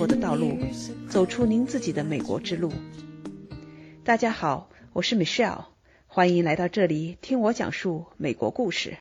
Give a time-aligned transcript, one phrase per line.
[0.00, 0.56] 过的道路，
[1.10, 2.72] 走出您自己的美国之路。
[4.02, 5.64] 大家好，我是 Michelle，
[6.06, 8.96] 欢迎来到这里听我讲述美国故事。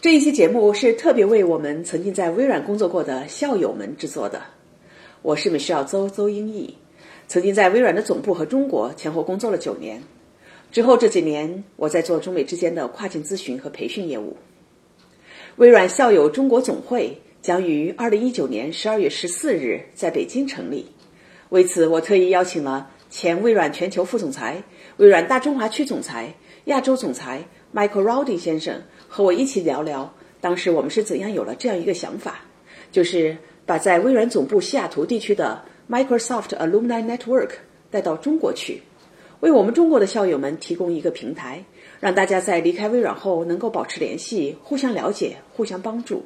[0.00, 4.40] 这一期节目是特别为我们曾经在微软工作过的校友们制作的。
[5.20, 6.74] 我是 Michelle 邹邹英毅，
[7.26, 10.02] 曾经在微软的总部和中国前后工作了九年。
[10.72, 14.38] 之后这几年，我在做中美之间的跨境咨询和培训业务。
[15.56, 20.86] 微软校友中国总会将于二零一九年十二月十四日在北京成立。
[21.50, 24.62] 为此，我特意邀请了前微软全球副总裁、
[24.98, 27.42] 微软大中华区总裁、亚洲总裁
[27.74, 28.82] Michael Rowdy 先生。
[29.08, 32.40] 和我一起聊聊，当时我们是怎样有了这样一个想法，
[32.92, 37.52] 就是把在微软总部西雅图地区的 Microsoft Alumni Network
[37.90, 38.82] 带到中国去，
[39.40, 41.64] 为我们中国的校友们提供一个平台，
[42.00, 46.22] 让大家在离开微软后能够保持联系，互相了解，互相帮助。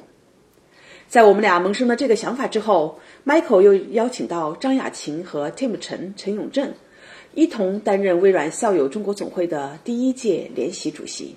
[1.13, 6.73] 在我们俩萌生了这个想法之后，Michael 又邀请到张雅琴和 Tim 陈陈永正，
[7.35, 11.35] 一同担任微软校友中国总会的第一届联席主席。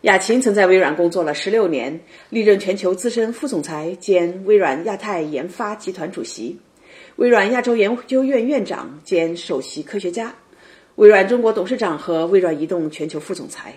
[0.00, 6.58] 雅琴曾在微软工作了十六年，历任全球资深副总裁兼微软亚太研发集团主席、
[7.16, 10.34] 微软亚洲研究院院长兼首席科学家、
[10.94, 13.74] 微软中国董事长和微软移动全球副总裁。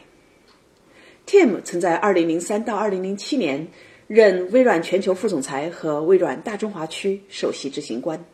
[1.25, 3.67] Tim 曾在二零零三到二零零七年
[4.08, 8.25] 任微软全球副总裁和微软大中华区首席执行官。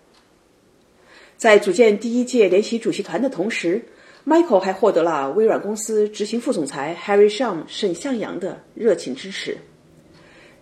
[1.36, 3.84] 在组建第一届联席主席团的同时。
[4.26, 9.58] Michael 还获得了微软公司执行副总裁 Harry Shum 沈向阳的热情支持。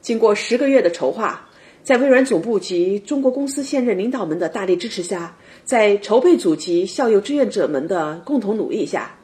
[0.01, 1.47] 经过十个月的筹划，
[1.83, 9.15] 在微软总部及中国公司现任领导们的大力支持下，在筹备组及校友志愿者们的共同努力下，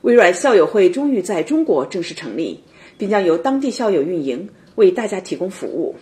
[0.00, 2.64] 微软校友会终于在中国正式成立，
[2.96, 5.94] 并将由当地校友运营，为大家提供服务。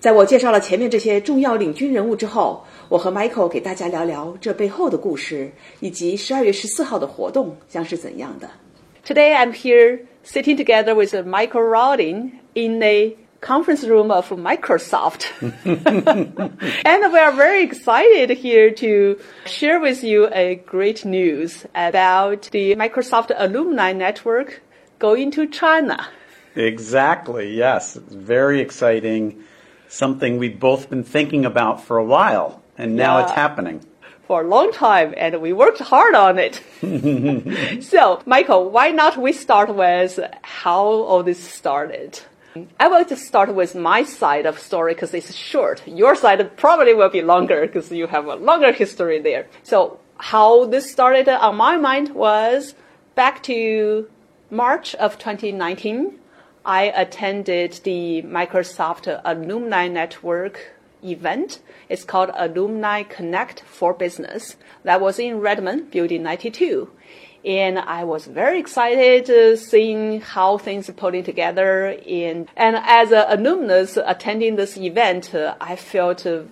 [0.00, 5.50] 在我介绍了前面这些重要领军人物之后，我和 Michael 给大家聊聊这背后的故事，
[5.80, 8.50] 以及十二月十四号的活动将是怎样的。
[9.06, 15.26] Today I'm here sitting together with Michael Rawding in a conference room of Microsoft.
[15.42, 22.74] and we are very excited here to share with you a great news about the
[22.76, 24.62] Microsoft Alumni Network
[24.98, 26.08] going to China.
[26.56, 27.96] Exactly, yes.
[27.96, 29.44] It's very exciting
[29.88, 33.24] something we've both been thinking about for a while, and now yeah.
[33.24, 33.84] it's happening.
[34.26, 36.62] For a long time, and we worked hard on it.
[37.82, 42.20] so, Michael, why not we start with how all this started?
[42.78, 45.86] I will just start with my side of story because it's short.
[45.86, 49.48] Your side probably will be longer because you have a longer history there.
[49.62, 52.74] So, how this started uh, on my mind was
[53.14, 54.08] back to
[54.50, 56.18] March of 2019
[56.64, 61.60] I attended the Microsoft Alumni Network event.
[61.90, 64.56] It's called Alumni Connect for Business.
[64.82, 66.90] That was in Redmond, Building 92.
[67.44, 71.98] And I was very excited uh, seeing how things are putting together.
[72.08, 76.44] And as an alumnus attending this event, uh, I felt uh,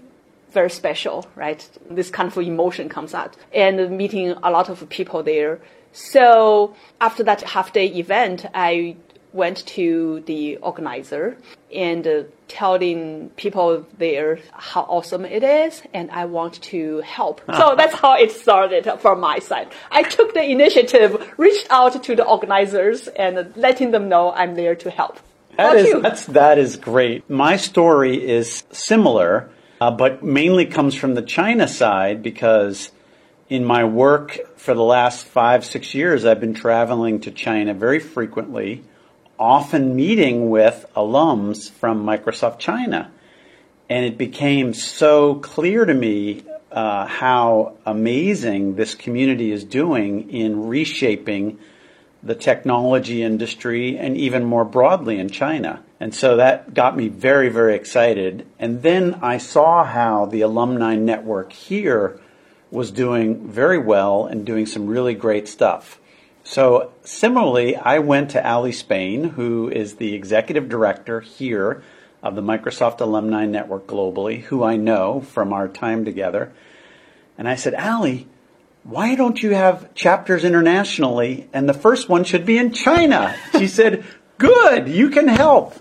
[0.50, 1.66] very special, right?
[1.90, 5.60] This kind of emotion comes out and meeting a lot of people there.
[5.92, 8.96] So after that half day event, I
[9.32, 11.36] went to the organizer
[11.74, 17.40] and uh, telling people there how awesome it is and I want to help.
[17.56, 19.68] so that's how it started from my side.
[19.90, 24.74] I took the initiative, reached out to the organizers and letting them know I'm there
[24.76, 25.18] to help.
[25.56, 27.28] That is, that's, that is great.
[27.28, 29.50] My story is similar,
[29.80, 32.90] uh, but mainly comes from the China side because
[33.50, 38.00] in my work for the last five, six years, I've been traveling to China very
[38.00, 38.82] frequently
[39.42, 43.10] often meeting with alums from Microsoft China.
[43.90, 50.68] And it became so clear to me uh, how amazing this community is doing in
[50.68, 51.58] reshaping
[52.22, 55.82] the technology industry and even more broadly in China.
[55.98, 58.46] And so that got me very, very excited.
[58.60, 62.20] And then I saw how the alumni network here
[62.70, 65.98] was doing very well and doing some really great stuff.
[66.44, 71.82] So similarly, I went to Ali Spain, who is the executive director here
[72.22, 76.52] of the Microsoft Alumni Network globally, who I know from our time together.
[77.38, 78.28] And I said, Ali,
[78.84, 81.48] why don't you have chapters internationally?
[81.52, 83.34] And the first one should be in China.
[83.52, 84.04] She said,
[84.38, 85.74] good, you can help.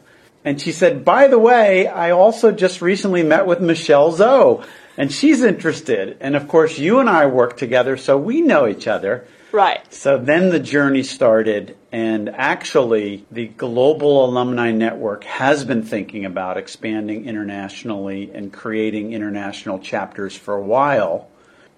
[0.44, 4.64] And she said, by the way, I also just recently met with Michelle Zou.
[4.98, 6.18] and she's interested.
[6.19, 9.25] And of course, you and I work together, so we know each other.
[9.51, 9.94] Right.
[9.94, 16.57] So then the journey started, and actually, the Global Alumni Network has been thinking about
[16.57, 21.27] expanding internationally and creating international chapters for a while.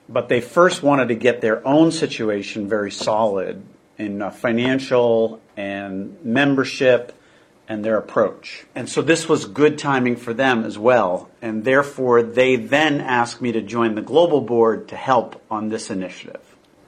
[0.08, 3.64] But they first wanted to get their own situation very solid
[3.98, 7.14] in uh, financial and membership
[7.68, 8.66] and their approach.
[8.76, 11.30] And so this was good timing for them as well.
[11.42, 15.90] And therefore, they then asked me to join the global board to help on this
[15.90, 16.43] initiative.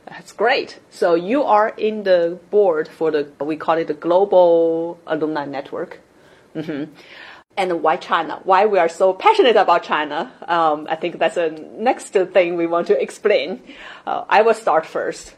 [0.07, 0.79] That's great.
[0.91, 5.99] So you are in the board for the, we call it the Global Alumni Network.
[6.55, 6.91] Mm-hmm.
[7.57, 8.41] And why China?
[8.43, 10.31] Why we are so passionate about China?
[10.47, 13.61] Um, I think that's the next thing we want to explain.
[14.05, 15.35] Uh, I will start first.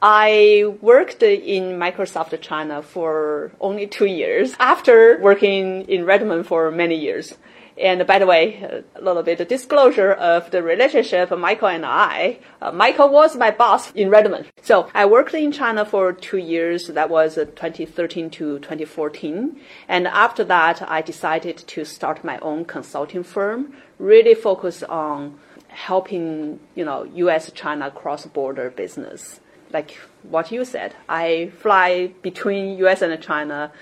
[0.00, 6.96] I worked in Microsoft China for only two years after working in Redmond for many
[6.96, 7.34] years.
[7.76, 12.38] And by the way, a little bit of disclosure of the relationship Michael and I.
[12.62, 14.46] Uh, Michael was my boss in Redmond.
[14.62, 16.86] So I worked in China for two years.
[16.86, 19.60] That was uh, 2013 to 2014.
[19.88, 25.38] And after that, I decided to start my own consulting firm, really focus on
[25.68, 27.50] helping, you know, U.S.
[27.52, 29.40] China cross-border business
[29.74, 33.72] like what you said, I fly between US and China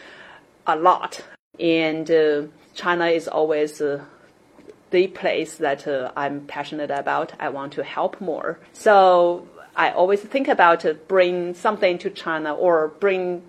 [0.66, 1.20] a lot.
[1.60, 2.42] And uh,
[2.74, 4.04] China is always uh,
[4.90, 7.32] the place that uh, I'm passionate about.
[7.40, 8.58] I want to help more.
[8.72, 13.42] So I always think about uh, bring something to China or bring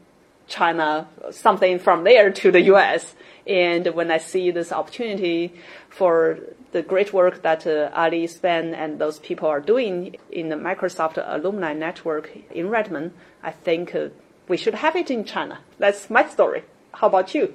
[0.48, 3.16] China something from there to the US.
[3.46, 5.54] And when I see this opportunity
[5.90, 6.40] for
[6.72, 11.22] the great work that uh, Ali Spain and those people are doing in the Microsoft
[11.24, 13.12] alumni network in Redmond,
[13.44, 14.10] I think uh,
[14.48, 15.60] we should have it in China.
[15.78, 16.64] That's my story.
[16.94, 17.54] How about you?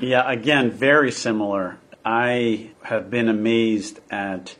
[0.00, 1.78] Yeah, again, very similar.
[2.04, 4.56] I have been amazed at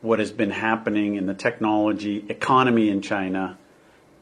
[0.00, 3.58] what has been happening in the technology economy in China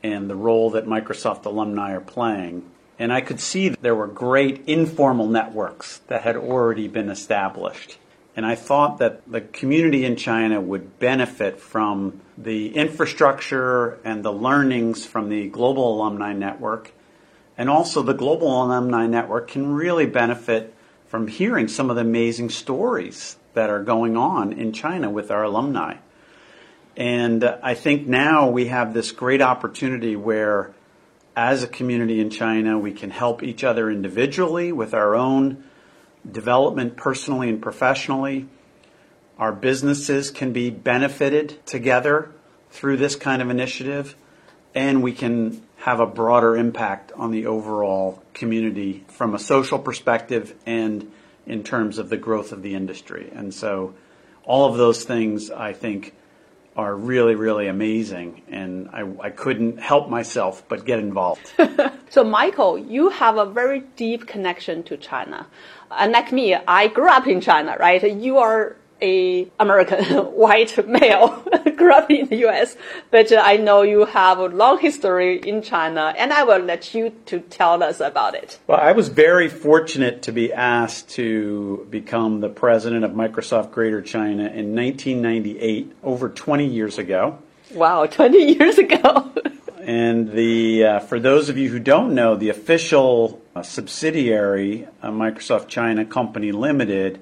[0.02, 2.64] and the role that Microsoft alumni are playing.
[2.98, 7.98] And I could see that there were great informal networks that had already been established.
[8.34, 14.32] And I thought that the community in China would benefit from the infrastructure and the
[14.32, 16.92] learnings from the Global Alumni Network.
[17.62, 20.74] And also, the Global Alumni Network can really benefit
[21.06, 25.44] from hearing some of the amazing stories that are going on in China with our
[25.44, 25.98] alumni.
[26.96, 30.74] And I think now we have this great opportunity where,
[31.36, 35.62] as a community in China, we can help each other individually with our own
[36.28, 38.48] development personally and professionally.
[39.38, 42.32] Our businesses can be benefited together
[42.70, 44.16] through this kind of initiative,
[44.74, 50.54] and we can have a broader impact on the overall community from a social perspective
[50.64, 51.10] and
[51.44, 53.28] in terms of the growth of the industry.
[53.34, 53.92] And so,
[54.44, 56.14] all of those things, I think,
[56.76, 61.52] are really, really amazing, and I, I couldn't help myself but get involved.
[62.10, 65.48] so, Michael, you have a very deep connection to China.
[65.90, 68.02] Uh, Unlike me, I grew up in China, right?
[68.16, 70.04] You are a American
[70.44, 71.44] white male,
[71.76, 72.76] grew up in the U.S.,
[73.10, 76.94] but uh, I know you have a long history in China, and I will let
[76.94, 78.58] you to tell us about it.
[78.66, 84.00] Well, I was very fortunate to be asked to become the president of Microsoft Greater
[84.00, 87.38] China in 1998, over 20 years ago.
[87.74, 89.32] Wow, 20 years ago.
[89.80, 95.10] and the uh, for those of you who don't know, the official uh, subsidiary, uh,
[95.10, 97.20] Microsoft China Company Limited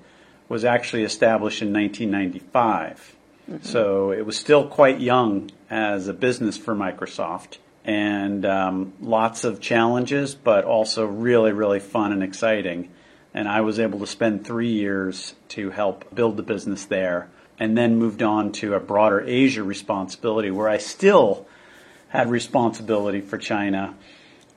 [0.50, 3.16] was actually established in 1995.
[3.48, 3.64] Mm-hmm.
[3.64, 9.60] So it was still quite young as a business for Microsoft and um, lots of
[9.60, 12.90] challenges, but also really, really fun and exciting.
[13.32, 17.30] And I was able to spend three years to help build the business there
[17.60, 21.46] and then moved on to a broader Asia responsibility where I still
[22.08, 23.94] had responsibility for China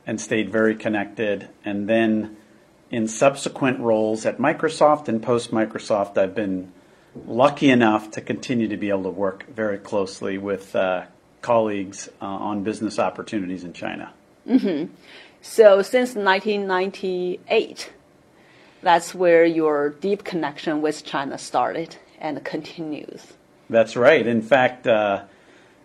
[0.08, 1.50] and stayed very connected.
[1.64, 2.36] And then
[2.94, 6.72] in subsequent roles at Microsoft and post Microsoft, I've been
[7.26, 11.06] lucky enough to continue to be able to work very closely with uh,
[11.42, 14.14] colleagues uh, on business opportunities in China.
[14.48, 14.94] Mm-hmm.
[15.42, 17.92] So since 1998,
[18.84, 23.34] that's where your deep connection with China started and continues.
[23.72, 24.26] That's right.
[24.28, 25.24] In fact, uh,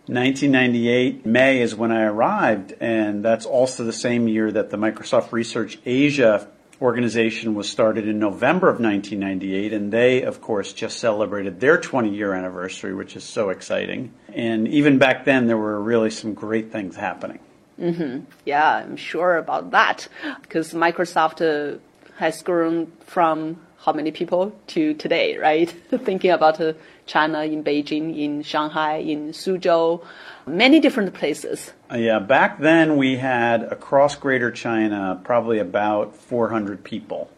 [0.08, 5.32] 1998 May is when I arrived, and that's also the same year that the Microsoft
[5.32, 6.48] Research Asia
[6.80, 12.14] organization was started in November of 1998, and they, of course, just celebrated their 20
[12.14, 14.12] year anniversary, which is so exciting.
[14.32, 17.40] And even back then, there were really some great things happening.
[17.80, 18.24] Mm-hmm.
[18.44, 20.08] Yeah, I'm sure about that
[20.42, 21.78] because Microsoft uh,
[22.16, 25.70] has grown from how many people to today, right?
[25.90, 26.72] Thinking about uh,
[27.06, 30.04] China in Beijing, in Shanghai, in Suzhou,
[30.46, 31.72] many different places.
[31.94, 37.30] Yeah, back then we had across Greater China probably about 400 people.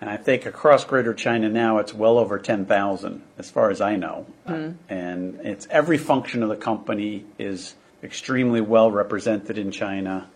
[0.00, 3.96] And I think across Greater China now it's well over 10,000 as far as I
[3.96, 4.26] know.
[4.46, 4.76] Mm.
[4.88, 10.30] And it's every function of the company is extremely well represented in China.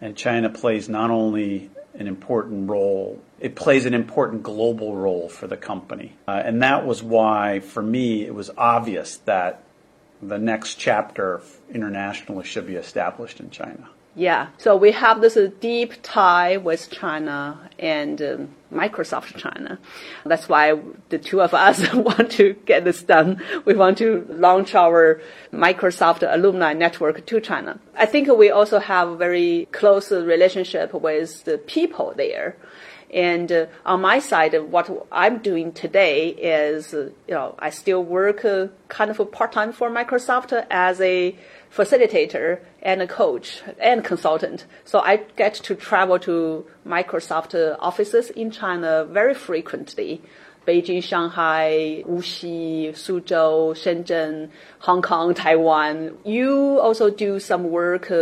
[0.00, 5.46] And China plays not only an important role, it plays an important global role for
[5.46, 6.14] the company.
[6.26, 9.62] Uh, and that was why, for me, it was obvious that
[10.22, 13.88] the next chapter internationally should be established in China.
[14.14, 19.78] Yeah, so we have this deep tie with China and um, Microsoft China.
[20.24, 20.78] That's why
[21.10, 23.42] the two of us want to get this done.
[23.64, 25.20] We want to launch our
[25.52, 27.78] Microsoft alumni network to China.
[27.96, 32.56] I think we also have a very close relationship with the people there.
[33.12, 38.02] And uh, on my side, what I'm doing today is, uh, you know, I still
[38.02, 41.36] work uh, kind of part time for Microsoft as a
[41.74, 44.66] facilitator and a coach and consultant.
[44.84, 50.22] So I get to travel to Microsoft offices in China very frequently.
[50.66, 56.18] Beijing, Shanghai, Wuxi, Suzhou, Shenzhen, Hong Kong, Taiwan.
[56.24, 58.12] You also do some work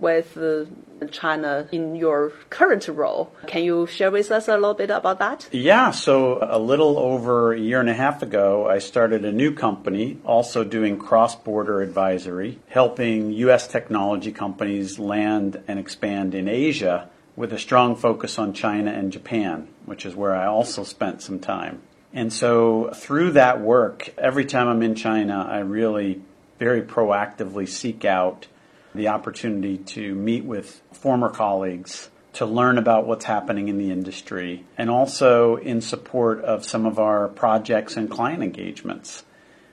[0.00, 0.64] with uh,
[1.10, 3.32] China in your current role.
[3.46, 5.48] Can you share with us a little bit about that?
[5.52, 9.54] Yeah, so a little over a year and a half ago, I started a new
[9.54, 13.68] company also doing cross border advisory, helping U.S.
[13.68, 19.68] technology companies land and expand in Asia with a strong focus on China and Japan,
[19.86, 21.82] which is where I also spent some time.
[22.12, 26.22] And so through that work, every time I'm in China, I really
[26.58, 28.46] very proactively seek out
[28.94, 34.64] the opportunity to meet with former colleagues to learn about what's happening in the industry
[34.76, 39.24] and also in support of some of our projects and client engagements.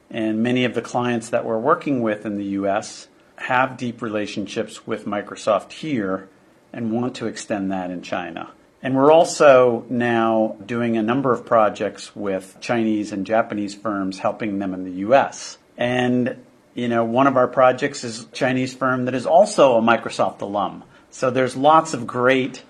[0.09, 4.85] And many of the clients that we're working with in the US have deep relationships
[4.85, 6.29] with Microsoft here
[6.71, 8.51] and want to extend that in China.
[8.83, 14.59] And we're also now doing a number of projects with Chinese and Japanese firms helping
[14.59, 15.57] them in the US.
[15.77, 16.37] And
[16.73, 20.41] you know, one of our projects is a Chinese firm that is also a Microsoft
[20.41, 20.83] alum.
[21.09, 22.63] So there's lots of great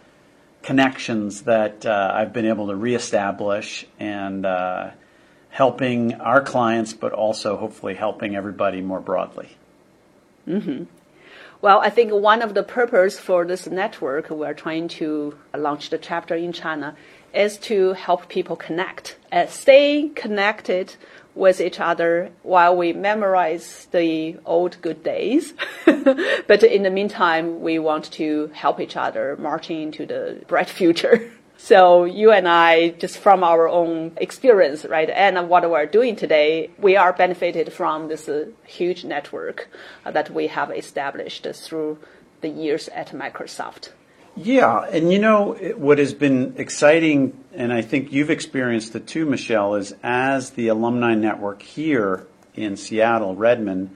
[0.63, 4.91] connections that uh, I've been able to reestablish and uh,
[5.49, 9.49] helping our clients, but also hopefully helping everybody more broadly.
[10.47, 10.85] Mm-hmm.
[11.61, 15.99] Well, I think one of the purpose for this network we're trying to launch the
[15.99, 16.95] chapter in China
[17.33, 20.95] is to help people connect, uh, stay connected
[21.35, 25.53] with each other while we memorize the old good days.
[25.85, 31.31] but in the meantime, we want to help each other marching into the bright future.
[31.57, 36.71] So you and I, just from our own experience, right, and what we're doing today,
[36.79, 39.69] we are benefited from this uh, huge network
[40.03, 41.99] uh, that we have established through
[42.41, 43.91] the years at Microsoft.
[44.35, 49.25] Yeah, and you know what has been exciting, and I think you've experienced it too,
[49.25, 53.95] Michelle, is as the alumni network here in Seattle, Redmond,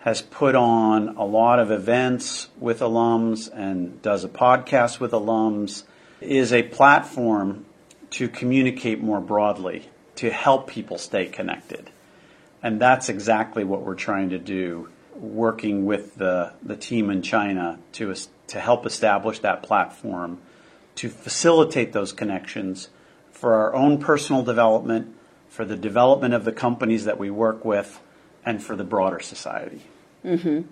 [0.00, 5.82] has put on a lot of events with alums and does a podcast with alums,
[6.20, 7.64] is a platform
[8.10, 11.90] to communicate more broadly, to help people stay connected.
[12.62, 17.80] And that's exactly what we're trying to do, working with the, the team in China
[17.94, 18.10] to
[18.48, 20.38] to help establish that platform,
[20.96, 22.88] to facilitate those connections
[23.30, 25.14] for our own personal development,
[25.48, 28.00] for the development of the companies that we work with,
[28.44, 29.82] and for the broader society.
[30.24, 30.62] Mm-hmm.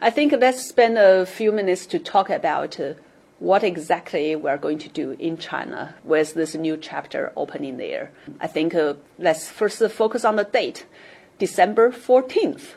[0.00, 2.94] I think let's spend a few minutes to talk about uh,
[3.38, 8.12] what exactly we're going to do in China with this new chapter opening there.
[8.40, 10.86] I think uh, let's first focus on the date,
[11.38, 12.74] December 14th.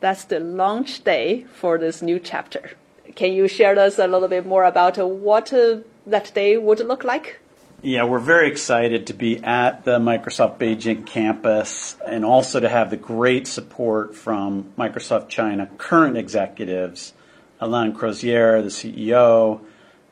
[0.00, 2.72] That's the launch day for this new chapter.
[3.14, 7.04] Can you share us a little bit more about what uh, that day would look
[7.04, 7.40] like?
[7.80, 12.90] Yeah, we're very excited to be at the Microsoft Beijing campus and also to have
[12.90, 17.12] the great support from Microsoft China current executives,
[17.60, 19.60] Alain Crozier, the CEO,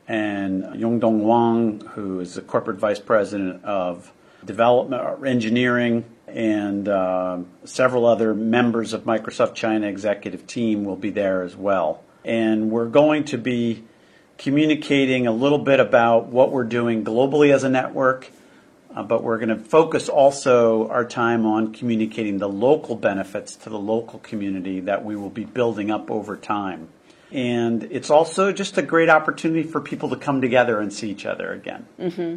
[0.07, 4.13] and Yongdong Wang, who is the corporate vice president of
[4.45, 11.09] development or engineering, and uh, several other members of Microsoft China executive team will be
[11.09, 13.83] there as well and we're going to be
[14.37, 18.29] communicating a little bit about what we're doing globally as a network,
[18.95, 23.69] uh, but we're going to focus also our time on communicating the local benefits to
[23.69, 26.89] the local community that we will be building up over time.
[27.31, 31.25] And it's also just a great opportunity for people to come together and see each
[31.25, 31.85] other again.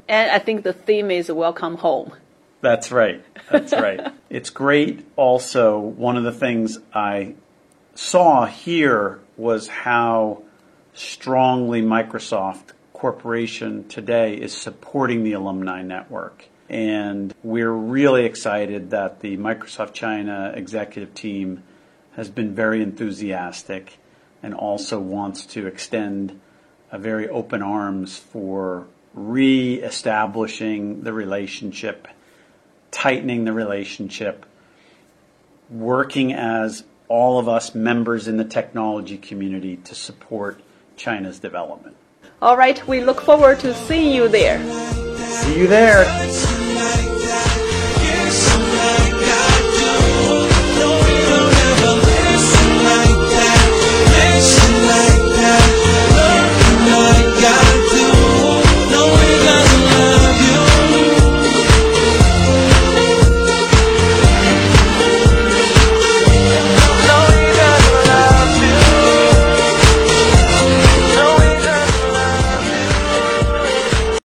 [0.09, 2.13] And I think the theme is welcome home.
[2.61, 3.25] That's right.
[3.51, 4.13] That's right.
[4.31, 5.07] it's great.
[5.17, 7.35] Also, one of the things I
[7.95, 10.43] saw here was how
[10.93, 16.45] strongly Microsoft Corporation today is supporting the alumni network.
[16.69, 21.63] And we're really excited that the Microsoft China executive team
[22.17, 23.97] has been very enthusiastic
[24.43, 26.39] and also wants to extend
[26.93, 32.09] a very open arms for re-establishing the relationship,
[32.91, 34.45] tightening the relationship,
[35.71, 40.63] working as all of us members in the technology community to support
[40.97, 41.97] China's development.
[42.41, 44.59] All right, we look forward to seeing you there.
[45.17, 46.05] See you there.